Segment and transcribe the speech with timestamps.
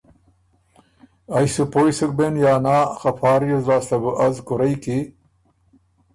[1.35, 4.97] ائ سُو پوئ سُک بېن یا نا خه فا ریوز لاسته بو از کُورئ کی